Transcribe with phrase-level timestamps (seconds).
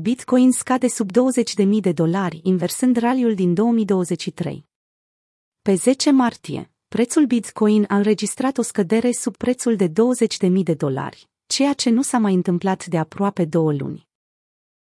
[0.00, 4.66] Bitcoin scade sub 20.000 de dolari, inversând raliul din 2023.
[5.62, 11.28] Pe 10 martie, prețul Bitcoin a înregistrat o scădere sub prețul de 20.000 de dolari,
[11.46, 14.08] ceea ce nu s-a mai întâmplat de aproape două luni.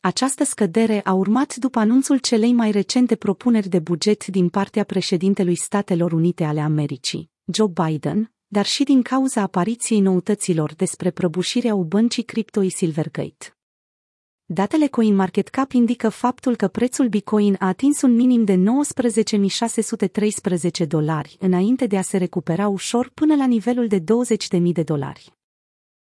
[0.00, 5.56] Această scădere a urmat după anunțul celei mai recente propuneri de buget din partea președintelui
[5.56, 12.22] Statelor Unite ale Americii, Joe Biden, dar și din cauza apariției noutăților despre prăbușirea băncii
[12.22, 13.54] criptoi Silvergate.
[14.52, 18.54] Datele CoinMarketCap indică faptul că prețul Bitcoin a atins un minim de
[20.82, 24.04] 19.613 dolari înainte de a se recupera ușor până la nivelul de 20.000
[24.72, 25.32] de dolari.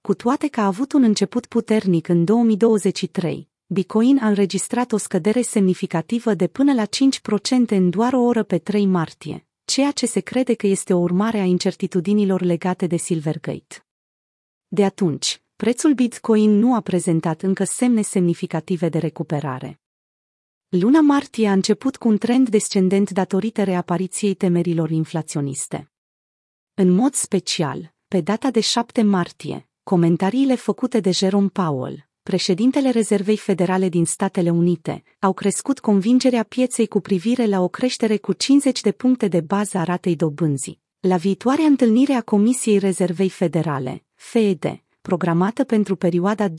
[0.00, 5.42] Cu toate că a avut un început puternic în 2023, Bitcoin a înregistrat o scădere
[5.42, 6.88] semnificativă de până la 5%
[7.68, 11.38] în doar o oră pe 3 martie, ceea ce se crede că este o urmare
[11.38, 13.86] a incertitudinilor legate de Silvergate.
[14.68, 19.80] De atunci, prețul Bitcoin nu a prezentat încă semne semnificative de recuperare.
[20.68, 25.90] Luna martie a început cu un trend descendent datorită reapariției temerilor inflaționiste.
[26.74, 33.36] În mod special, pe data de 7 martie, comentariile făcute de Jerome Powell, președintele Rezervei
[33.36, 38.80] Federale din Statele Unite, au crescut convingerea pieței cu privire la o creștere cu 50
[38.80, 40.80] de puncte de bază a ratei dobânzii.
[41.00, 46.54] La viitoarea întâlnire a Comisiei Rezervei Federale, FED, programată pentru perioada 22-23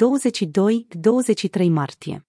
[1.70, 2.26] martie.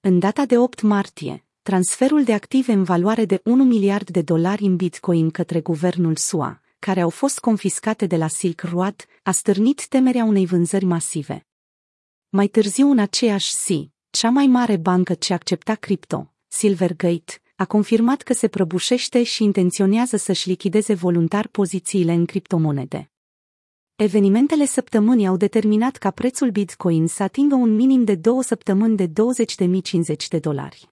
[0.00, 4.64] În data de 8 martie, transferul de active în valoare de 1 miliard de dolari
[4.64, 9.88] în Bitcoin către guvernul SUA, care au fost confiscate de la Silk Road, a stârnit
[9.88, 11.46] temerea unei vânzări masive.
[12.28, 18.22] Mai târziu în aceeași zi, cea mai mare bancă ce accepta cripto, Silvergate, a confirmat
[18.22, 23.10] că se prăbușește și intenționează să-și lichideze voluntar pozițiile în criptomonede.
[23.96, 29.06] Evenimentele săptămânii au determinat ca prețul Bitcoin să atingă un minim de două săptămâni de
[29.06, 30.88] 20.050 de dolari.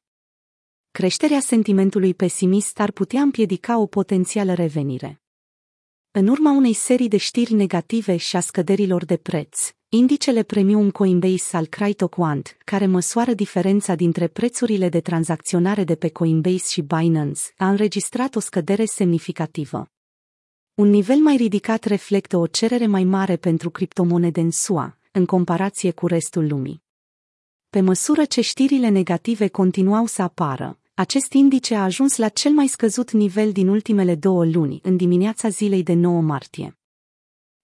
[0.90, 5.22] Creșterea sentimentului pesimist ar putea împiedica o potențială revenire.
[6.10, 11.56] În urma unei serii de știri negative și a scăderilor de preț, indicele premium Coinbase
[11.56, 17.68] al CryptoQuant, care măsoară diferența dintre prețurile de tranzacționare de pe Coinbase și Binance, a
[17.68, 19.93] înregistrat o scădere semnificativă.
[20.74, 25.90] Un nivel mai ridicat reflectă o cerere mai mare pentru criptomonede în SUA, în comparație
[25.90, 26.82] cu restul lumii.
[27.70, 32.66] Pe măsură ce știrile negative continuau să apară, acest indice a ajuns la cel mai
[32.66, 36.78] scăzut nivel din ultimele două luni, în dimineața zilei de 9 martie.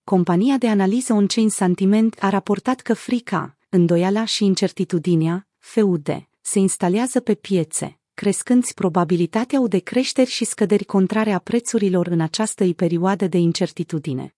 [0.04, 7.21] Compania de analiză on-chain Sentiment a raportat că frica, îndoiala și incertitudinea, FUD, se instalează
[7.21, 13.39] pe piețe, crescând probabilitatea de creșteri și scăderi contrare a prețurilor în această perioadă de
[13.39, 14.35] incertitudine.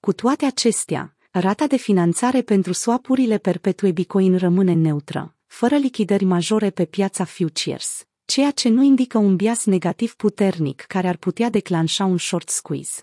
[0.00, 6.70] Cu toate acestea, rata de finanțare pentru swapurile perpetue Bitcoin rămâne neutră, fără lichidări majore
[6.70, 12.04] pe piața futures, ceea ce nu indică un bias negativ puternic care ar putea declanșa
[12.04, 13.02] un short squeeze.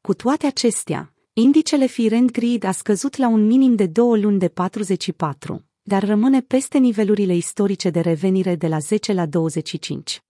[0.00, 4.48] Cu toate acestea, indicele Firend Grid a scăzut la un minim de două luni de
[4.48, 10.22] 44, dar rămâne peste nivelurile istorice de revenire de la 10 la 25.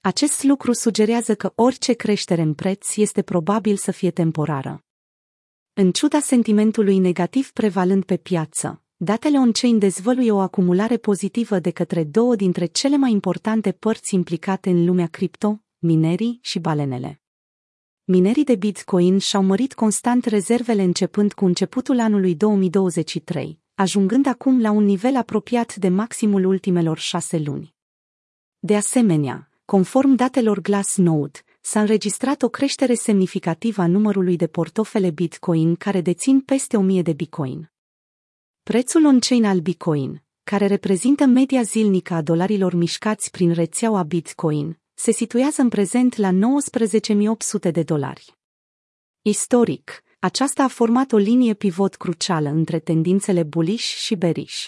[0.00, 4.84] Acest lucru sugerează că orice creștere în preț este probabil să fie temporară.
[5.72, 12.04] În ciuda sentimentului negativ prevalând pe piață, datele on-chain dezvăluie o acumulare pozitivă de către
[12.04, 17.20] două dintre cele mai importante părți implicate în lumea cripto, minerii și balenele.
[18.04, 24.70] Minerii de Bitcoin și-au mărit constant rezervele începând cu începutul anului 2023, ajungând acum la
[24.70, 27.74] un nivel apropiat de maximul ultimelor șase luni.
[28.58, 35.74] De asemenea, conform datelor Glassnode, s-a înregistrat o creștere semnificativă a numărului de portofele Bitcoin
[35.74, 37.70] care dețin peste 1000 de Bitcoin.
[38.62, 45.10] Prețul on-chain al Bitcoin, care reprezintă media zilnică a dolarilor mișcați prin rețeaua Bitcoin, se
[45.10, 48.36] situează în prezent la 19.800 de dolari.
[49.22, 54.66] Istoric, aceasta a format o linie pivot crucială între tendințele bullish și bearish.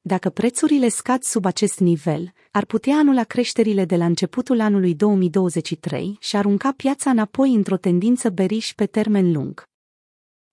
[0.00, 6.16] Dacă prețurile scad sub acest nivel, ar putea anula creșterile de la începutul anului 2023
[6.20, 9.62] și arunca piața înapoi într-o tendință bearish pe termen lung.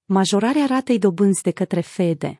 [0.05, 2.39] Majorarea ratei dobânzi de către Fed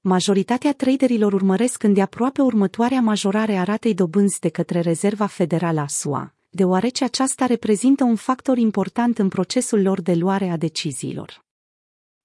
[0.00, 6.35] Majoritatea traderilor urmăresc îndeaproape următoarea majorare a ratei dobânzi de către Rezerva Federală a SUA,
[6.56, 11.44] deoarece aceasta reprezintă un factor important în procesul lor de luare a deciziilor.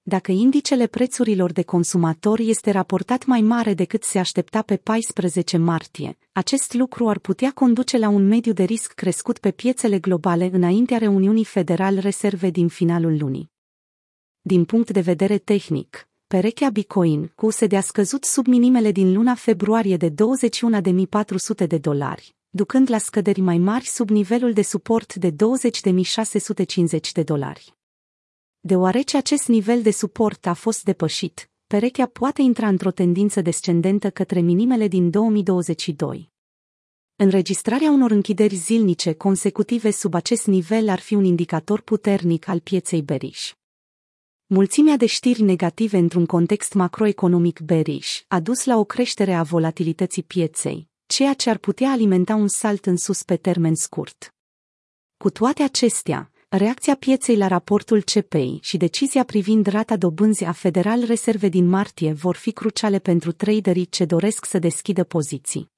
[0.04, 6.18] Dacă indicele prețurilor de consumatori este raportat mai mare decât se aștepta pe 14 martie,
[6.32, 10.98] acest lucru ar putea conduce la un mediu de risc crescut pe piețele globale înaintea
[10.98, 13.52] reuniunii Federal Reserve din finalul lunii.
[14.42, 19.36] Din punct de vedere tehnic, perechea Bitcoin cu USD a scăzut sub minimele din luna
[19.36, 25.32] februarie de 21.400 de dolari, ducând la scăderi mai mari sub nivelul de suport de
[25.32, 27.76] 20.650 de dolari.
[28.60, 34.40] Deoarece acest nivel de suport a fost depășit, perechea poate intra într-o tendință descendentă către
[34.40, 36.32] minimele din 2022.
[37.16, 43.02] Înregistrarea unor închideri zilnice consecutive sub acest nivel ar fi un indicator puternic al pieței
[43.02, 43.54] beriș.
[44.46, 50.24] Mulțimea de știri negative într-un context macroeconomic beriș a dus la o creștere a volatilității
[50.24, 54.34] pieței, ceea ce ar putea alimenta un salt în sus pe termen scurt.
[55.18, 61.04] Cu toate acestea, reacția pieței la raportul CPI și decizia privind rata dobânzii a Federal
[61.04, 65.72] Reserve din martie vor fi cruciale pentru traderii ce doresc să deschidă poziții.